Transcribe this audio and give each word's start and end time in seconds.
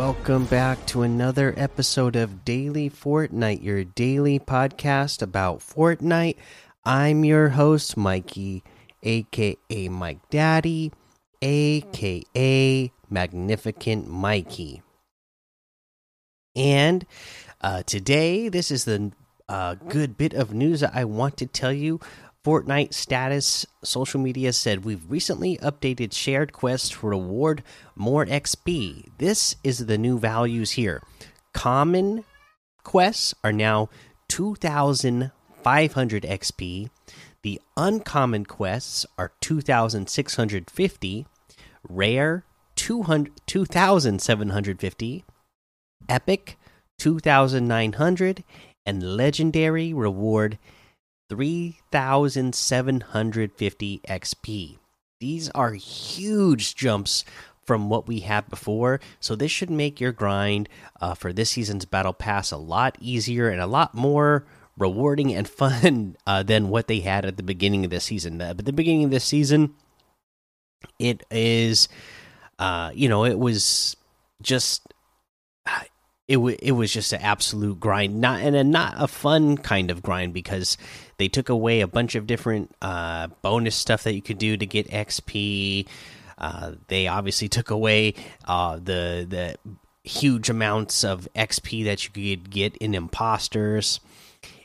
Welcome 0.00 0.46
back 0.46 0.86
to 0.86 1.02
another 1.02 1.52
episode 1.58 2.16
of 2.16 2.42
Daily 2.42 2.88
Fortnite, 2.88 3.62
your 3.62 3.84
daily 3.84 4.38
podcast 4.38 5.20
about 5.20 5.58
Fortnite. 5.58 6.36
I'm 6.86 7.22
your 7.22 7.50
host, 7.50 7.98
Mikey, 7.98 8.64
aka 9.02 9.88
Mike 9.90 10.30
Daddy, 10.30 10.90
aka 11.42 12.90
Magnificent 13.10 14.08
Mikey. 14.08 14.80
And 16.56 17.04
uh, 17.60 17.82
today, 17.82 18.48
this 18.48 18.70
is 18.70 18.86
the 18.86 19.12
uh, 19.50 19.74
good 19.90 20.16
bit 20.16 20.32
of 20.32 20.54
news 20.54 20.80
that 20.80 20.92
I 20.94 21.04
want 21.04 21.36
to 21.36 21.46
tell 21.46 21.74
you. 21.74 22.00
Fortnite 22.44 22.94
status 22.94 23.66
social 23.84 24.18
media 24.18 24.54
said 24.54 24.82
we've 24.84 25.10
recently 25.10 25.58
updated 25.58 26.14
shared 26.14 26.54
quests 26.54 26.88
to 26.88 27.06
reward 27.06 27.62
more 27.94 28.24
XP. 28.24 29.08
This 29.18 29.56
is 29.62 29.84
the 29.84 29.98
new 29.98 30.18
values 30.18 30.70
here. 30.72 31.02
Common 31.52 32.24
quests 32.82 33.34
are 33.44 33.52
now 33.52 33.90
2500 34.28 36.22
XP. 36.22 36.88
The 37.42 37.60
uncommon 37.76 38.46
quests 38.46 39.04
are 39.18 39.32
2650. 39.42 41.26
Rare 41.88 42.44
200 42.74 43.32
2750. 43.46 45.24
Epic 46.08 46.56
2900 46.98 48.44
and 48.86 49.02
legendary 49.02 49.92
reward 49.92 50.58
3750 51.30 54.00
XP. 54.06 54.76
These 55.20 55.48
are 55.50 55.74
huge 55.74 56.74
jumps 56.74 57.24
from 57.64 57.88
what 57.88 58.08
we 58.08 58.18
had 58.20 58.50
before, 58.50 59.00
so 59.20 59.36
this 59.36 59.52
should 59.52 59.70
make 59.70 60.00
your 60.00 60.10
grind 60.10 60.68
uh, 61.00 61.14
for 61.14 61.32
this 61.32 61.50
season's 61.50 61.84
Battle 61.84 62.12
Pass 62.12 62.50
a 62.50 62.56
lot 62.56 62.98
easier 63.00 63.48
and 63.48 63.60
a 63.60 63.68
lot 63.68 63.94
more 63.94 64.44
rewarding 64.76 65.32
and 65.32 65.48
fun 65.48 66.16
uh, 66.26 66.42
than 66.42 66.68
what 66.68 66.88
they 66.88 66.98
had 66.98 67.24
at 67.24 67.36
the 67.36 67.44
beginning 67.44 67.84
of 67.84 67.92
this 67.92 68.02
season. 68.04 68.38
But 68.38 68.64
the 68.64 68.72
beginning 68.72 69.04
of 69.04 69.12
this 69.12 69.24
season, 69.24 69.74
it 70.98 71.22
is, 71.30 71.88
uh, 72.58 72.90
you 72.92 73.08
know, 73.08 73.24
it 73.24 73.38
was 73.38 73.96
just 74.42 74.82
it 76.30 76.38
it 76.62 76.72
was 76.72 76.92
just 76.92 77.12
an 77.12 77.20
absolute 77.20 77.80
grind, 77.80 78.20
not 78.20 78.40
and 78.40 78.54
a 78.54 78.62
not 78.62 78.94
a 78.96 79.08
fun 79.08 79.56
kind 79.56 79.90
of 79.90 80.00
grind 80.00 80.32
because 80.32 80.78
they 81.16 81.26
took 81.26 81.48
away 81.48 81.80
a 81.80 81.88
bunch 81.88 82.14
of 82.14 82.28
different 82.28 82.72
uh, 82.80 83.26
bonus 83.42 83.74
stuff 83.74 84.04
that 84.04 84.14
you 84.14 84.22
could 84.22 84.38
do 84.38 84.56
to 84.56 84.64
get 84.64 84.88
XP. 84.90 85.88
Uh, 86.38 86.72
they 86.86 87.08
obviously 87.08 87.48
took 87.48 87.70
away 87.70 88.14
uh, 88.44 88.76
the 88.76 89.26
the 89.28 89.56
huge 90.04 90.48
amounts 90.48 91.02
of 91.02 91.28
XP 91.34 91.84
that 91.84 92.04
you 92.04 92.36
could 92.36 92.48
get 92.48 92.76
in 92.76 92.94
imposters, 92.94 93.98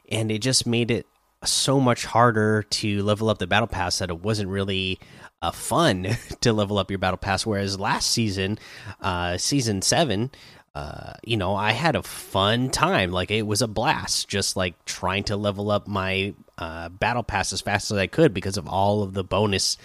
and 0.08 0.32
it 0.32 0.44
just 0.44 0.68
made 0.68 0.92
it 0.92 1.08
so 1.44 1.80
much 1.80 2.06
harder 2.06 2.62
to 2.62 3.02
level 3.02 3.28
up 3.28 3.40
the 3.40 3.48
battle 3.48 3.68
pass 3.68 3.98
that 3.98 4.12
it 4.12 4.22
wasn't 4.22 4.50
really 4.50 5.00
uh, 5.42 5.50
fun 5.50 6.16
to 6.42 6.54
level 6.54 6.78
up 6.78 6.92
your 6.92 7.00
battle 7.00 7.18
pass. 7.18 7.44
Whereas 7.44 7.80
last 7.80 8.12
season, 8.12 8.60
uh, 9.02 9.38
season 9.38 9.82
seven, 9.82 10.30
uh, 10.76 11.14
you 11.24 11.38
know, 11.38 11.56
I 11.56 11.72
had 11.72 11.96
a 11.96 12.04
fun 12.04 12.70
time. 12.70 13.12
Like 13.12 13.32
it 13.32 13.48
was 13.48 13.62
a 13.62 13.68
blast, 13.68 14.28
just 14.28 14.58
like 14.58 14.84
trying 14.84 15.24
to 15.26 15.38
level 15.38 15.72
up 15.72 15.88
my 15.88 16.34
uh, 16.58 16.90
battle 16.90 17.24
pass 17.24 17.54
as 17.54 17.62
fast 17.62 17.92
as 17.92 17.98
I 17.98 18.08
could 18.08 18.34
because 18.34 18.58
of 18.58 18.68
all 18.68 19.02
of 19.02 19.14
the 19.14 19.24
bonus 19.24 19.78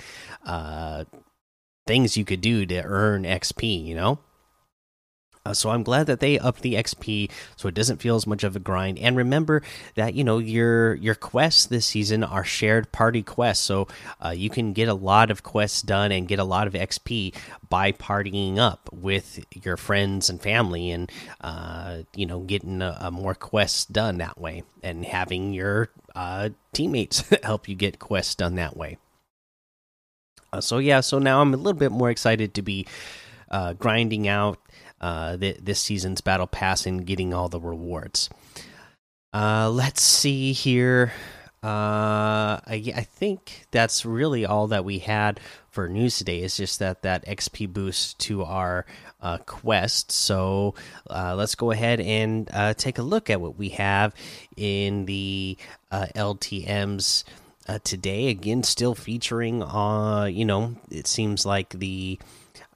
uh, 0.44 1.04
things 1.86 2.16
you 2.16 2.24
could 2.24 2.40
do 2.40 2.66
to 2.66 2.82
earn 2.82 3.22
XP. 3.22 3.84
You 3.84 3.94
know. 3.94 4.18
Uh, 5.50 5.55
so 5.55 5.71
I'm 5.71 5.83
glad 5.83 6.06
that 6.06 6.21
they 6.21 6.38
upped 6.38 6.62
the 6.62 6.75
XP 6.75 7.28
so 7.56 7.66
it 7.66 7.75
doesn't 7.75 8.00
feel 8.00 8.15
as 8.15 8.27
much 8.27 8.44
of 8.44 8.55
a 8.55 8.61
grind. 8.61 9.00
And 9.00 9.16
remember 9.16 9.62
that 9.97 10.15
you 10.15 10.22
know 10.22 10.38
your 10.38 10.94
your 10.94 11.16
quests 11.16 11.66
this 11.66 11.87
season 11.87 12.22
are 12.22 12.44
shared 12.44 12.93
party 12.93 13.22
quests, 13.22 13.65
so 13.65 13.88
uh, 14.25 14.31
you 14.31 14.49
can 14.49 14.72
get 14.72 14.88
a 14.88 14.94
lot 14.94 15.31
of 15.31 15.43
quests 15.43 15.83
done 15.83 16.12
and 16.12 16.28
get 16.28 16.38
a 16.38 16.44
lot 16.44 16.69
of 16.69 16.75
XP 16.75 17.34
by 17.69 17.91
partying 17.91 18.59
up 18.59 18.88
with 18.93 19.44
your 19.65 19.77
friends 19.77 20.31
and 20.31 20.41
family, 20.41 20.91
and 20.93 21.11
uh, 21.41 22.03
you 22.15 22.27
know 22.27 22.41
getting 22.41 22.81
a, 22.81 22.97
a 23.00 23.11
more 23.11 23.34
quests 23.34 23.84
done 23.87 24.19
that 24.19 24.41
way, 24.41 24.62
and 24.84 25.05
having 25.05 25.53
your 25.53 25.91
uh, 26.15 26.50
teammates 26.72 27.25
help 27.43 27.69
you 27.69 27.75
get 27.75 27.99
quests 27.99 28.37
done 28.37 28.55
that 28.55 28.77
way. 28.77 28.99
Uh, 30.53 30.61
so 30.61 30.78
yeah, 30.78 31.00
so 31.00 31.19
now 31.19 31.41
I'm 31.41 31.53
a 31.55 31.56
little 31.56 31.78
bit 31.78 31.91
more 31.91 32.11
excited 32.11 32.55
to 32.55 32.62
be 32.62 32.87
uh, 33.50 33.72
grinding 33.72 34.28
out 34.28 34.61
uh, 35.00 35.37
th 35.37 35.59
this 35.62 35.81
season's 35.81 36.21
battle 36.21 36.47
pass 36.47 36.87
and 36.87 37.06
getting 37.06 37.34
all 37.34 37.49
the 37.49 37.61
rewards. 37.61 38.31
Uh, 39.33 39.71
let's 39.71 40.03
see 40.03 40.53
here. 40.53 41.12
Uh, 41.62 42.56
I, 42.66 42.83
I, 42.97 43.03
think 43.03 43.66
that's 43.71 44.06
really 44.06 44.47
all 44.47 44.69
that 44.69 44.83
we 44.83 44.99
had 44.99 45.41
for 45.69 45.91
news 45.91 46.16
today. 46.16 46.38
It's 46.38 46.56
just 46.56 46.78
that 46.78 47.03
that 47.03 47.27
XP 47.27 47.71
boost 47.71 48.19
to 48.21 48.44
our 48.44 48.87
uh, 49.21 49.37
quest. 49.44 50.11
So 50.11 50.75
uh, 51.11 51.34
let's 51.37 51.55
go 51.55 51.71
ahead 51.71 52.00
and 52.00 52.49
uh, 52.50 52.72
take 52.72 52.97
a 52.97 53.03
look 53.03 53.28
at 53.28 53.43
what 53.43 53.59
we 53.59 53.69
have 53.71 54.15
in 54.56 55.05
the 55.05 55.59
uh, 55.91 56.06
LTM's 56.17 57.25
today. 57.84 58.28
Again, 58.28 58.62
still 58.62 58.94
featuring. 58.94 59.62
Uh, 59.62 60.25
you 60.25 60.47
know, 60.47 60.77
it 60.91 61.06
seems 61.06 61.44
like 61.44 61.69
the 61.78 62.19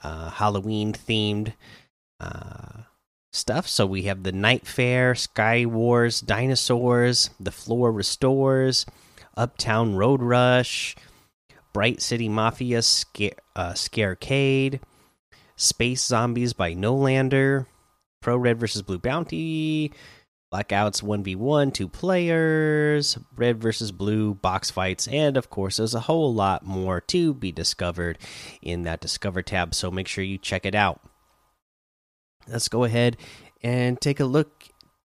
Halloween 0.03 0.93
themed 0.93 1.55
stuff. 3.35 3.69
So 3.69 3.85
we 3.85 4.03
have 4.03 4.23
the 4.23 4.33
Night 4.33 4.67
Fair, 4.67 5.15
Sky 5.15 5.67
Wars, 5.67 6.21
Dinosaurs, 6.21 7.31
The 7.41 7.51
Floor 7.51 7.93
Restores, 7.93 8.87
Uptown 9.37 9.97
Road 9.97 10.23
Rush, 10.23 10.97
Bright 11.73 12.01
City 12.01 12.29
Mafia, 12.29 12.83
Scare, 12.83 13.33
uh, 13.57 13.75
Scarecade, 13.75 14.81
Space 15.57 16.05
Zombies 16.05 16.53
by 16.53 16.75
Nolander, 16.75 17.67
Pro 18.23 18.37
Red 18.37 18.59
versus 18.59 18.83
Blue 18.83 18.99
Bounty, 18.99 19.93
Blackouts 20.53 21.03
1v1, 21.03 21.75
two 21.75 21.89
players, 21.89 23.19
Red 23.37 23.61
versus 23.61 23.91
Blue, 23.91 24.35
box 24.35 24.71
fights, 24.71 25.09
and 25.09 25.37
of 25.37 25.51
course, 25.51 25.79
there's 25.79 25.97
a 25.97 26.01
whole 26.01 26.33
lot 26.33 26.65
more 26.65 27.01
to 27.01 27.35
be 27.35 27.51
discovered 27.51 28.19
in 28.63 28.85
that 28.85 29.01
Discover 29.01 29.43
tab, 29.43 29.75
so 29.75 29.91
make 29.91 30.07
sure 30.07 30.23
you 30.23 30.39
check 30.39 30.65
it 30.65 30.77
out 30.77 31.01
let's 32.49 32.69
go 32.69 32.85
ahead 32.85 33.17
and 33.63 34.01
take 34.01 34.21
a 34.21 34.25
look 34.25 34.69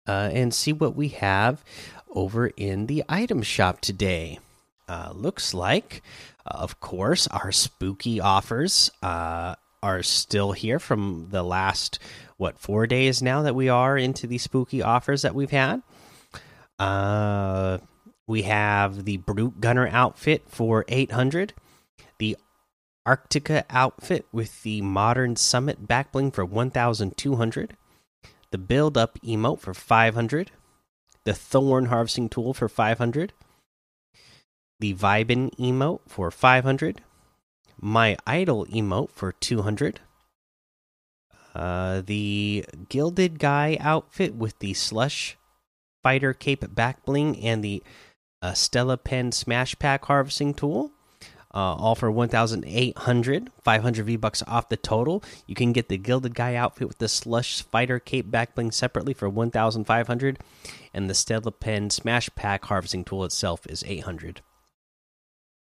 uh, 0.07 0.29
and 0.31 0.53
see 0.53 0.73
what 0.73 0.95
we 0.95 1.09
have 1.09 1.63
over 2.09 2.47
in 2.47 2.87
the 2.87 3.03
item 3.09 3.41
shop 3.41 3.81
today. 3.81 4.39
Uh, 4.87 5.11
looks 5.13 5.53
like, 5.53 6.01
uh, 6.45 6.57
of 6.57 6.79
course, 6.79 7.27
our 7.27 7.51
spooky 7.51 8.21
offers 8.21 8.89
uh, 9.03 9.55
are 9.83 10.01
still 10.01 10.53
here 10.53 10.79
from 10.79 11.27
the 11.29 11.43
last 11.43 11.99
what 12.37 12.57
four 12.57 12.87
days 12.87 13.21
now 13.21 13.41
that 13.41 13.55
we 13.55 13.67
are 13.67 13.97
into 13.97 14.27
the 14.27 14.37
spooky 14.37 14.81
offers 14.81 15.23
that 15.23 15.35
we've 15.35 15.51
had. 15.51 15.81
Uh, 16.79 17.79
we 18.27 18.43
have 18.43 19.05
the 19.05 19.17
brute 19.17 19.59
gunner 19.59 19.87
outfit 19.87 20.43
for 20.47 20.85
800 20.87 21.53
the 22.19 22.37
Arctica 23.07 23.63
outfit 23.69 24.25
with 24.33 24.63
the 24.63 24.81
modern 24.81 25.37
summit 25.37 25.87
backbling 25.87 26.33
for 26.33 26.43
1200, 26.43 27.77
the 28.51 28.57
build 28.57 28.97
up 28.97 29.17
emote 29.21 29.59
for 29.61 29.73
500, 29.73 30.51
the 31.23 31.33
thorn 31.33 31.85
harvesting 31.85 32.27
tool 32.27 32.53
for 32.53 32.67
500, 32.67 33.31
the 34.81 34.93
vibin 34.93 35.55
emote 35.55 36.01
for 36.05 36.29
500, 36.29 37.01
my 37.79 38.17
idol 38.27 38.65
emote 38.65 39.11
for 39.11 39.31
200. 39.31 40.01
Uh, 41.55 42.01
the 42.05 42.65
gilded 42.89 43.39
guy 43.39 43.77
outfit 43.79 44.35
with 44.35 44.59
the 44.59 44.73
slush 44.73 45.37
fighter 46.03 46.33
cape 46.33 46.75
back 46.75 47.03
bling 47.05 47.39
and 47.39 47.63
the 47.63 47.81
uh, 48.41 48.53
Stella 48.53 48.97
Pen 48.97 49.31
smash 49.31 49.79
pack 49.79 50.05
harvesting 50.05 50.53
tool 50.53 50.91
uh, 51.57 51.73
all 51.73 51.95
for 51.95 52.11
1,800, 52.11 53.51
500 53.63 54.05
V 54.05 54.15
bucks 54.15 54.43
off 54.45 54.69
the 54.69 54.77
total. 54.77 55.23
You 55.47 55.55
can 55.55 55.73
get 55.73 55.89
the 55.89 55.97
Gilded 55.97 56.35
Guy 56.35 56.53
outfit 56.53 56.87
with 56.87 56.99
the 56.99 57.09
Slush 57.09 57.63
Fighter 57.63 57.97
Cape 57.97 58.29
backbling 58.29 58.71
separately 58.71 59.15
for 59.15 59.27
1,500, 59.27 60.37
and 60.93 61.09
the 61.09 61.15
Stella 61.15 61.51
Pen 61.51 61.89
Smash 61.89 62.29
Pack 62.35 62.65
harvesting 62.65 63.03
tool 63.03 63.25
itself 63.25 63.65
is 63.65 63.83
800. 63.87 64.41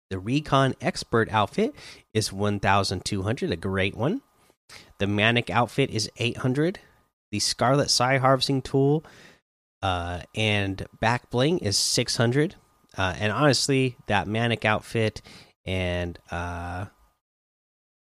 The 0.09 0.19
Recon 0.19 0.75
Expert 0.81 1.31
outfit 1.31 1.73
is 2.13 2.33
1,200, 2.33 3.51
a 3.51 3.55
great 3.55 3.95
one. 3.95 4.21
The 4.97 5.07
Manic 5.07 5.49
outfit 5.49 5.89
is 5.91 6.09
800. 6.17 6.79
The 7.31 7.39
Scarlet 7.39 7.89
Psy 7.89 8.17
harvesting 8.17 8.61
tool 8.61 9.05
uh, 9.81 10.23
and 10.35 10.85
back 10.99 11.29
bling 11.29 11.59
is 11.59 11.77
600. 11.77 12.55
Uh, 12.97 13.15
and 13.17 13.31
honestly, 13.31 13.95
that 14.07 14.27
Manic 14.27 14.65
outfit 14.65 15.21
and 15.65 16.17
uh, 16.31 16.85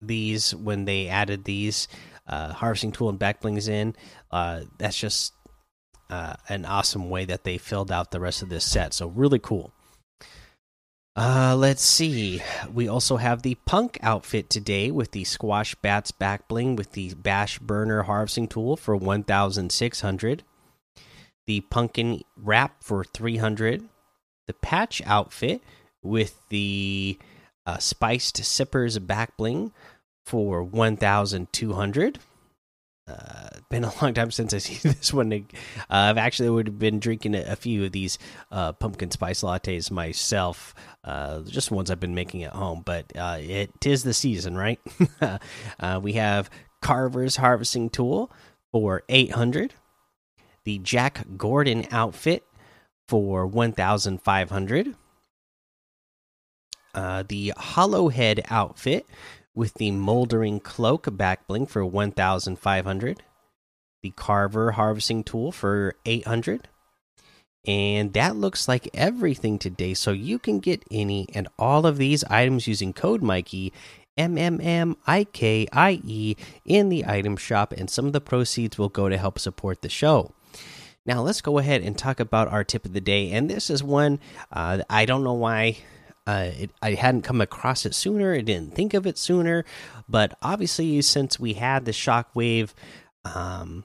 these 0.01 0.55
when 0.55 0.85
they 0.85 1.07
added 1.07 1.43
these 1.43 1.87
uh, 2.27 2.53
harvesting 2.53 2.91
tool 2.91 3.09
and 3.09 3.19
back 3.19 3.41
blings 3.41 3.67
in. 3.67 3.95
Uh, 4.31 4.61
that's 4.77 4.97
just 4.97 5.33
uh, 6.09 6.35
an 6.47 6.65
awesome 6.65 7.09
way 7.09 7.25
that 7.25 7.43
they 7.43 7.57
filled 7.57 7.91
out 7.91 8.11
the 8.11 8.19
rest 8.19 8.41
of 8.41 8.49
this 8.49 8.65
set. 8.65 8.93
So 8.93 9.07
really 9.07 9.39
cool. 9.39 9.73
Uh, 11.15 11.55
let's 11.57 11.81
see. 11.81 12.41
We 12.71 12.87
also 12.87 13.17
have 13.17 13.41
the 13.41 13.55
punk 13.65 13.99
outfit 14.01 14.49
today 14.49 14.89
with 14.89 15.11
the 15.11 15.25
squash 15.25 15.75
bats 15.75 16.11
back 16.11 16.47
bling 16.47 16.75
with 16.75 16.93
the 16.93 17.13
bash 17.13 17.59
burner 17.59 18.03
harvesting 18.03 18.47
tool 18.47 18.77
for 18.77 18.95
1,600. 18.95 20.43
The 21.45 21.61
pumpkin 21.61 22.21
wrap 22.37 22.83
for 22.83 23.03
300. 23.03 23.89
The 24.47 24.53
patch 24.53 25.01
outfit 25.05 25.61
with 26.01 26.47
the 26.49 27.19
uh, 27.69 27.77
spiced 27.77 28.43
sippers 28.43 28.97
back 28.99 29.37
bling 29.37 29.71
for 30.25 30.63
1,200 30.63 32.19
uh, 33.09 33.49
been 33.69 33.83
a 33.83 33.93
long 34.01 34.13
time 34.13 34.31
since 34.31 34.53
I 34.53 34.57
see 34.59 34.87
this 34.87 35.13
one. 35.13 35.33
Uh, 35.33 35.45
I've 35.89 36.17
actually 36.17 36.49
would 36.49 36.67
have 36.67 36.79
been 36.79 36.99
drinking 36.99 37.35
a, 37.35 37.55
few 37.55 37.85
of 37.85 37.91
these 37.91 38.19
uh, 38.51 38.73
pumpkin 38.73 39.11
spice 39.11 39.41
lattes 39.41 39.89
myself, 39.91 40.75
uh, 41.03 41.41
just 41.41 41.71
ones 41.71 41.89
I've 41.89 41.99
been 41.99 42.15
making 42.15 42.43
at 42.43 42.53
home. 42.53 42.81
But 42.85 43.05
uh, 43.15 43.37
it 43.39 43.85
is 43.85 44.03
the 44.03 44.13
season, 44.13 44.57
right? 44.57 44.79
Uh, 45.79 45.99
we 46.01 46.13
have 46.13 46.49
Carver's 46.81 47.37
harvesting 47.37 47.89
tool 47.89 48.31
for 48.71 49.03
eight 49.09 49.31
hundred, 49.31 49.73
the 50.65 50.77
Jack 50.79 51.25
Gourdon 51.37 51.85
outfit 51.91 52.45
for 53.07 53.45
one 53.47 53.71
thousand 53.71 54.21
five 54.21 54.49
hundred, 54.49 54.95
the 56.93 57.53
Hollowhead 57.57 58.43
outfit 58.49 59.05
with 59.55 59.73
the 59.75 59.91
moldering 59.91 60.59
cloak 60.59 61.07
back 61.17 61.47
bling 61.47 61.65
for 61.65 61.85
1500 61.85 63.23
the 64.01 64.11
carver 64.11 64.71
harvesting 64.71 65.23
tool 65.23 65.51
for 65.51 65.95
800 66.05 66.67
and 67.67 68.13
that 68.13 68.37
looks 68.37 68.67
like 68.69 68.87
everything 68.93 69.59
today 69.59 69.93
so 69.93 70.11
you 70.11 70.39
can 70.39 70.59
get 70.59 70.83
any 70.89 71.27
and 71.33 71.49
all 71.57 71.85
of 71.85 71.97
these 71.97 72.23
items 72.25 72.67
using 72.67 72.93
code 72.93 73.21
mikey 73.21 73.73
M 74.19 74.37
M 74.37 74.59
M 74.61 74.97
I 75.07 75.23
K 75.23 75.65
I 75.71 76.01
E 76.03 76.35
in 76.65 76.89
the 76.89 77.05
item 77.05 77.37
shop, 77.37 77.71
and 77.71 77.89
some 77.89 78.05
of 78.05 78.11
the 78.11 78.19
proceeds 78.19 78.77
will 78.77 78.89
go 78.89 79.07
to 79.07 79.17
help 79.17 79.39
support 79.39 79.81
the 79.81 79.87
show. 79.87 80.33
Now, 81.05 81.21
let's 81.21 81.39
go 81.39 81.57
ahead 81.57 81.81
and 81.81 81.97
talk 81.97 82.19
about 82.19 82.49
our 82.49 82.65
tip 82.65 82.85
of 82.85 82.91
the 82.91 82.99
day. 82.99 83.31
And 83.31 83.49
this 83.49 83.69
is 83.69 83.81
one 83.81 84.19
uh, 84.51 84.79
I 84.89 85.05
don't 85.05 85.23
know 85.23 85.33
why 85.33 85.77
uh, 86.27 86.51
it, 86.57 86.71
I 86.81 86.93
hadn't 86.93 87.23
come 87.23 87.41
across 87.41 87.85
it 87.85 87.95
sooner. 87.95 88.33
I 88.33 88.41
didn't 88.41 88.75
think 88.75 88.93
of 88.93 89.07
it 89.07 89.17
sooner, 89.17 89.65
but 90.07 90.37
obviously, 90.41 91.01
since 91.01 91.39
we 91.39 91.53
had 91.53 91.85
the 91.85 91.91
shockwave 91.91 92.73
um, 93.25 93.83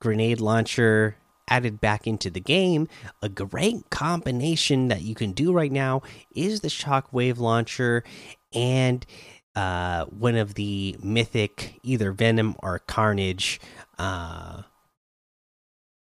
grenade 0.00 0.40
launcher 0.40 1.16
added 1.48 1.80
back 1.80 2.06
into 2.06 2.30
the 2.30 2.40
game, 2.40 2.88
a 3.22 3.28
great 3.28 3.88
combination 3.90 4.88
that 4.88 5.02
you 5.02 5.14
can 5.14 5.32
do 5.32 5.52
right 5.52 5.70
now 5.70 6.02
is 6.34 6.60
the 6.60 6.68
shockwave 6.68 7.38
launcher 7.38 8.02
and 8.52 9.06
uh, 9.54 10.04
one 10.06 10.36
of 10.36 10.54
the 10.54 10.96
mythic 11.02 11.78
either 11.82 12.12
venom 12.12 12.56
or 12.58 12.78
carnage 12.80 13.60
uh, 13.98 14.62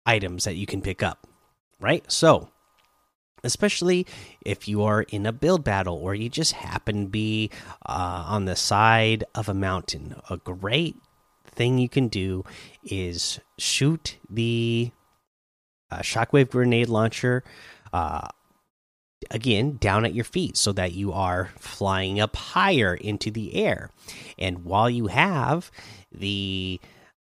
items 0.05 0.45
that 0.45 0.57
you 0.57 0.67
can 0.67 0.81
pick 0.81 1.03
up. 1.03 1.27
Right, 1.79 2.11
so 2.11 2.49
especially 3.45 4.07
if 4.41 4.69
you 4.69 4.83
are 4.83 5.03
in 5.03 5.27
a 5.27 5.33
build 5.33 5.65
battle 5.65 5.97
or 5.97 6.15
you 6.15 6.29
just 6.29 6.53
happen 6.53 7.05
to 7.05 7.09
be 7.09 7.51
uh, 7.87 8.25
on 8.27 8.45
the 8.45 8.57
side 8.57 9.25
of 9.35 9.49
a 9.49 9.55
mountain. 9.55 10.15
A 10.31 10.37
great 10.37 10.97
thing 11.47 11.79
you 11.79 11.89
can 11.89 12.09
do 12.09 12.45
is 12.85 13.41
shoot 13.59 14.19
the 14.29 14.91
uh, 15.91 15.99
shockwave 15.99 16.51
grenade 16.51 16.89
launcher 16.89 17.45
uh, 17.93 18.29
again 19.31 19.77
down 19.79 20.05
at 20.05 20.15
your 20.15 20.25
feet 20.25 20.57
so 20.57 20.73
that 20.73 20.93
you 20.93 21.13
are 21.13 21.51
flying 21.59 22.21
up 22.21 22.37
higher 22.37 22.95
into 22.95 23.31
the 23.31 23.55
air. 23.55 23.91
And 24.39 24.65
while 24.65 24.91
you 24.91 25.07
have 25.09 25.71
the 26.13 26.81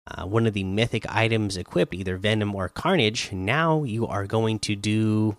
uh, 0.07 0.25
one 0.25 0.47
of 0.47 0.55
the 0.55 0.65
mythic 0.65 1.05
items 1.09 1.57
equipped, 1.57 1.95
either 1.95 2.17
Venom 2.17 2.55
or 2.55 2.69
Carnage, 2.69 3.31
now 3.31 3.85
you 3.85 4.07
are 4.07 4.27
going 4.27 4.59
to 4.61 4.75
do 4.75 5.37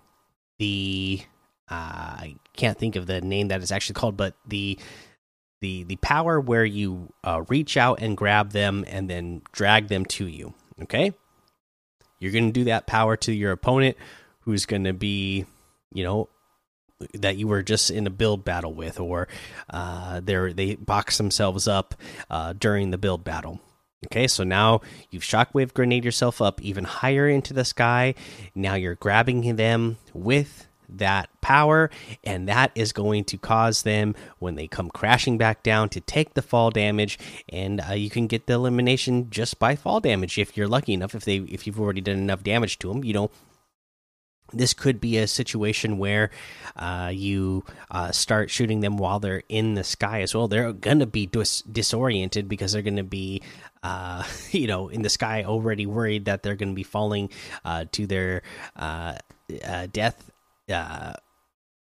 the 0.59 1.21
uh, 1.69 1.73
I 1.73 2.35
can't 2.56 2.77
think 2.77 2.95
of 2.95 3.07
the 3.07 3.21
name 3.21 3.47
that 3.47 3.61
it's 3.61 3.71
actually 3.71 3.95
called, 3.95 4.15
but 4.17 4.35
the 4.47 4.77
the 5.61 5.83
the 5.83 5.95
power 5.97 6.39
where 6.39 6.65
you 6.65 7.11
uh, 7.23 7.44
reach 7.47 7.77
out 7.77 8.00
and 8.01 8.15
grab 8.15 8.51
them 8.51 8.85
and 8.88 9.09
then 9.09 9.41
drag 9.51 9.88
them 9.88 10.06
to 10.06 10.27
you. 10.27 10.53
Okay, 10.83 11.13
you're 12.19 12.31
going 12.31 12.47
to 12.47 12.53
do 12.53 12.65
that 12.65 12.88
power 12.88 13.17
to 13.17 13.33
your 13.33 13.51
opponent, 13.51 13.97
who's 14.41 14.65
going 14.65 14.83
to 14.85 14.94
be, 14.94 15.45
you 15.94 16.03
know, 16.03 16.29
that 17.13 17.38
you 17.38 17.47
were 17.47 17.63
just 17.63 17.91
in 17.91 18.07
a 18.07 18.09
build 18.12 18.44
battle 18.44 18.73
with, 18.73 19.00
or 19.00 19.27
uh, 19.69 20.19
they 20.21 20.53
they 20.53 20.75
box 20.75 21.17
themselves 21.17 21.67
up 21.67 21.95
uh, 22.29 22.53
during 22.53 22.91
the 22.91 22.97
build 22.97 23.23
battle. 23.23 23.59
Okay, 24.06 24.28
so 24.28 24.46
now 24.46 24.80
you've 25.10 25.24
shockwave 25.24 25.74
grenade 25.74 26.06
yourself 26.06 26.42
up 26.42 26.62
even 26.62 26.86
higher 26.86 27.28
into 27.28 27.54
the 27.54 27.66
sky. 27.66 28.16
Now 28.56 28.75
you're 28.75 28.96
grabbing 28.96 29.57
them 29.57 29.98
with 30.13 30.68
that 30.88 31.30
power, 31.42 31.90
and 32.24 32.48
that 32.48 32.72
is 32.75 32.94
going 32.94 33.25
to 33.25 33.38
cause 33.38 33.84
them 33.84 34.16
when 34.40 34.56
they 34.56 34.68
come 34.68 34.90
crashing 34.90 35.38
back 35.38 35.63
down 35.63 35.90
to 35.90 36.00
take 36.00 36.34
the 36.34 36.42
fall 36.42 36.72
damage. 36.72 37.19
And 37.50 37.81
uh, 37.81 37.94
you 37.94 38.10
can 38.10 38.28
get 38.28 38.48
the 38.48 38.54
elimination 38.54 39.30
just 39.30 39.60
by 39.60 39.75
fall 39.75 40.00
damage 40.00 40.38
if 40.38 40.56
you're 40.56 40.68
lucky 40.68 40.94
enough. 40.94 41.13
If 41.13 41.25
they 41.25 41.38
if 41.38 41.68
you've 41.68 41.80
already 41.80 42.01
done 42.01 42.18
enough 42.18 42.44
damage 42.44 42.80
to 42.80 42.88
them, 42.88 43.04
you 43.04 43.13
know 43.13 43.30
this 44.54 44.74
could 44.74 45.00
be 45.00 45.18
a 45.18 45.28
situation 45.28 45.98
where 45.98 46.31
uh, 46.75 47.12
you 47.13 47.63
uh, 47.92 48.12
start 48.12 48.50
shooting 48.50 48.80
them 48.80 48.98
while 48.98 49.19
they're 49.19 49.44
in 49.50 49.74
the 49.74 49.84
sky 49.84 50.22
as 50.22 50.34
well. 50.34 50.48
They're 50.48 50.74
going 50.74 51.00
to 51.00 51.06
be 51.06 51.25
dis 51.25 51.62
disoriented 51.63 52.48
because 52.48 52.72
they're 52.72 52.82
going 52.82 52.96
to 52.98 53.03
be, 53.03 53.41
uh, 53.84 54.24
you 54.51 54.68
know, 54.68 54.89
in 54.89 55.01
the 55.01 55.10
sky 55.10 55.44
already 55.44 55.86
worried 55.86 56.25
that 56.25 56.44
they're 56.44 56.56
going 56.56 56.70
to 56.70 56.75
be 56.75 56.84
falling 56.84 57.29
uh, 57.65 57.86
to 57.94 58.08
their 58.08 58.41
uh, 58.75 59.15
uh, 59.63 59.88
death 59.91 60.32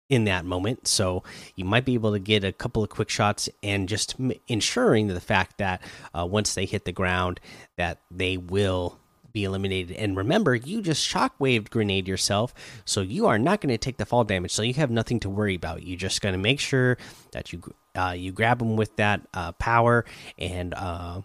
in 0.10 0.25
that 0.25 0.46
moment. 0.46 0.88
So 0.88 1.24
you 1.55 1.65
might 1.65 1.86
be 1.86 1.93
able 1.93 2.12
to 2.13 2.20
get 2.20 2.43
a 2.43 2.51
couple 2.51 2.84
of 2.84 2.89
quick 2.89 3.10
shots 3.10 3.50
and 3.63 3.88
just 3.88 4.15
ensuring 4.48 5.08
the 5.08 5.22
fact 5.22 5.58
that 5.58 5.81
once 6.13 6.53
they 6.53 6.65
hit 6.65 6.86
the 6.86 6.91
ground, 6.91 7.39
that 7.77 8.00
they 8.10 8.38
will 8.38 9.00
be 9.33 9.43
eliminated. 9.43 9.95
And 9.97 10.15
remember, 10.17 10.55
you 10.55 10.81
just 10.81 11.07
shockwave 11.07 11.69
grenade 11.69 12.07
yourself, 12.07 12.53
so 12.85 13.01
you 13.01 13.27
are 13.27 13.39
not 13.39 13.61
going 13.61 13.69
to 13.69 13.77
take 13.77 13.97
the 13.97 14.05
fall 14.05 14.23
damage. 14.23 14.51
So 14.51 14.61
you 14.61 14.73
have 14.75 14.91
nothing 14.91 15.19
to 15.21 15.29
worry 15.29 15.55
about. 15.55 15.83
You're 15.83 15.97
just 15.97 16.21
going 16.21 16.33
to 16.33 16.39
make 16.39 16.59
sure 16.59 16.97
that 17.31 17.51
you 17.53 17.61
uh, 17.95 18.15
you 18.17 18.31
grab 18.31 18.59
them 18.59 18.77
with 18.77 18.95
that 18.97 19.21
uh, 19.33 19.51
power 19.53 20.05
and 20.38 20.73
uh, 20.73 21.21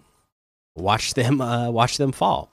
watch 0.74 1.14
them 1.14 1.40
uh, 1.40 1.70
watch 1.70 1.98
them 1.98 2.12
fall. 2.12 2.52